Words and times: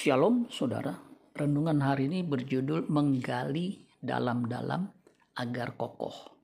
Shalom 0.00 0.48
saudara, 0.48 0.96
renungan 1.36 1.84
hari 1.84 2.08
ini 2.08 2.24
berjudul 2.24 2.88
Menggali 2.88 3.84
dalam-dalam 4.00 4.88
agar 5.36 5.76
kokoh. 5.76 6.40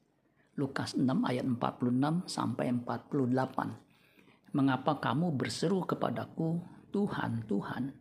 Lukas 0.60 0.92
6 0.92 1.08
ayat 1.24 1.48
46 1.48 2.28
sampai 2.28 2.68
48. 2.84 4.52
Mengapa 4.52 5.00
kamu 5.00 5.40
berseru 5.40 5.88
kepadaku, 5.88 6.60
Tuhan, 6.92 7.48
Tuhan, 7.48 7.96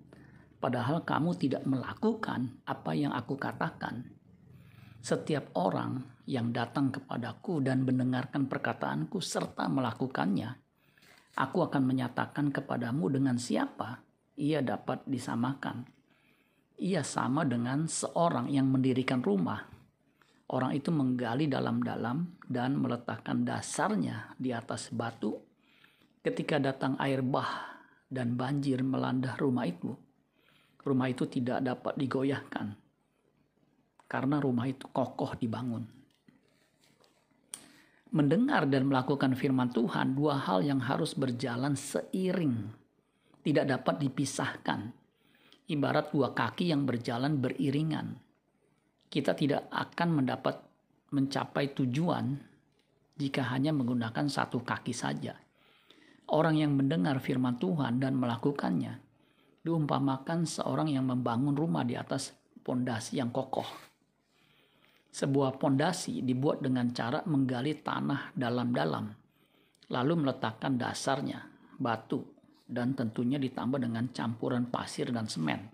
padahal 0.60 1.08
kamu 1.08 1.40
tidak 1.40 1.64
melakukan 1.64 2.60
apa 2.68 2.92
yang 2.92 3.16
aku 3.16 3.40
katakan? 3.40 4.12
Setiap 5.00 5.56
orang 5.56 6.04
yang 6.28 6.52
datang 6.52 6.92
kepadaku 6.92 7.64
dan 7.64 7.88
mendengarkan 7.88 8.52
perkataanku 8.52 9.24
serta 9.24 9.72
melakukannya, 9.72 10.52
aku 11.40 11.64
akan 11.64 11.84
menyatakan 11.88 12.52
kepadamu 12.52 13.08
dengan 13.08 13.40
siapa 13.40 14.04
ia 14.36 14.60
dapat 14.60 15.04
disamakan. 15.08 15.88
Ia 16.76 17.04
sama 17.08 17.48
dengan 17.48 17.88
seorang 17.88 18.52
yang 18.52 18.68
mendirikan 18.68 19.24
rumah. 19.24 19.64
Orang 20.52 20.76
itu 20.76 20.92
menggali 20.94 21.50
dalam-dalam 21.50 22.46
dan 22.46 22.78
meletakkan 22.78 23.48
dasarnya 23.48 24.36
di 24.38 24.54
atas 24.54 24.94
batu. 24.94 25.40
Ketika 26.22 26.62
datang 26.62 27.00
air 27.02 27.24
bah 27.26 27.82
dan 28.06 28.38
banjir 28.38 28.84
melanda 28.86 29.34
rumah 29.40 29.66
itu, 29.66 29.96
rumah 30.86 31.10
itu 31.10 31.26
tidak 31.26 31.66
dapat 31.66 31.98
digoyahkan 31.98 32.86
karena 34.06 34.38
rumah 34.38 34.70
itu 34.70 34.86
kokoh 34.90 35.34
dibangun. 35.38 35.84
Mendengar 38.16 38.64
dan 38.70 38.88
melakukan 38.88 39.36
firman 39.36 39.74
Tuhan, 39.76 40.16
dua 40.16 40.40
hal 40.40 40.64
yang 40.64 40.80
harus 40.80 41.18
berjalan 41.18 41.76
seiring 41.76 42.85
tidak 43.46 43.70
dapat 43.70 44.02
dipisahkan. 44.02 44.90
Ibarat 45.70 46.10
dua 46.10 46.34
kaki 46.34 46.74
yang 46.74 46.90
berjalan 46.90 47.38
beriringan. 47.38 48.18
Kita 49.06 49.38
tidak 49.38 49.70
akan 49.70 50.10
mendapat 50.18 50.58
mencapai 51.14 51.78
tujuan 51.78 52.42
jika 53.14 53.46
hanya 53.54 53.70
menggunakan 53.70 54.26
satu 54.26 54.66
kaki 54.66 54.94
saja. 54.98 55.38
Orang 56.26 56.58
yang 56.58 56.74
mendengar 56.74 57.22
firman 57.22 57.62
Tuhan 57.62 58.02
dan 58.02 58.18
melakukannya 58.18 58.98
diumpamakan 59.62 60.50
seorang 60.50 60.90
yang 60.90 61.06
membangun 61.06 61.54
rumah 61.54 61.86
di 61.86 61.94
atas 61.94 62.34
pondasi 62.66 63.22
yang 63.22 63.30
kokoh. 63.30 63.66
Sebuah 65.14 65.62
pondasi 65.62 66.26
dibuat 66.26 66.66
dengan 66.66 66.90
cara 66.92 67.22
menggali 67.30 67.78
tanah 67.78 68.36
dalam-dalam, 68.36 69.06
lalu 69.94 70.14
meletakkan 70.18 70.76
dasarnya, 70.76 71.46
batu, 71.80 72.35
dan 72.66 72.98
tentunya 72.98 73.38
ditambah 73.38 73.78
dengan 73.78 74.10
campuran 74.10 74.68
pasir 74.70 75.14
dan 75.14 75.30
semen. 75.30 75.70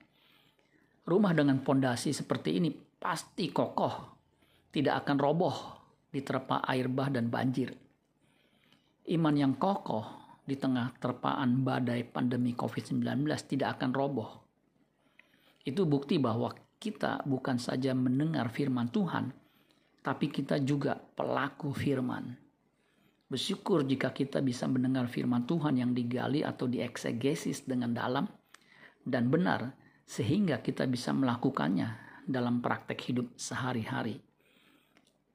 Rumah 1.08 1.34
dengan 1.34 1.64
pondasi 1.64 2.12
seperti 2.12 2.62
ini 2.62 2.70
pasti 2.76 3.50
kokoh, 3.50 3.96
tidak 4.70 5.08
akan 5.08 5.18
roboh 5.18 5.58
diterpa 6.12 6.62
air 6.68 6.92
bah 6.92 7.10
dan 7.10 7.32
banjir. 7.32 7.74
Iman 9.10 9.36
yang 9.36 9.54
kokoh 9.58 10.22
di 10.46 10.60
tengah 10.60 10.94
terpaan 11.00 11.64
badai 11.64 12.06
pandemi 12.06 12.54
COVID-19 12.54 13.24
tidak 13.48 13.80
akan 13.80 13.92
roboh. 13.96 14.30
Itu 15.64 15.88
bukti 15.88 16.20
bahwa 16.20 16.54
kita 16.82 17.24
bukan 17.24 17.62
saja 17.62 17.94
mendengar 17.94 18.50
firman 18.50 18.90
Tuhan, 18.90 19.32
tapi 20.02 20.34
kita 20.34 20.58
juga 20.62 20.98
pelaku 20.98 21.72
firman. 21.72 22.51
Bersyukur 23.32 23.88
jika 23.88 24.12
kita 24.12 24.44
bisa 24.44 24.68
mendengar 24.68 25.08
firman 25.08 25.48
Tuhan 25.48 25.80
yang 25.80 25.96
digali 25.96 26.44
atau 26.44 26.68
dieksegesis 26.68 27.64
dengan 27.64 27.96
dalam 27.96 28.28
dan 29.08 29.32
benar 29.32 29.72
sehingga 30.04 30.60
kita 30.60 30.84
bisa 30.84 31.16
melakukannya 31.16 31.96
dalam 32.28 32.60
praktek 32.60 33.00
hidup 33.00 33.32
sehari-hari. 33.40 34.20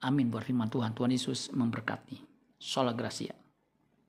Amin 0.04 0.28
buat 0.28 0.44
firman 0.44 0.68
Tuhan. 0.68 0.92
Tuhan 0.92 1.08
Yesus 1.08 1.48
memberkati. 1.56 2.20
Sholah 2.60 2.92
Gracia. 2.92 3.45